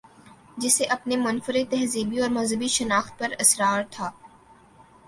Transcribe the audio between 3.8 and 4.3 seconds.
تھا۔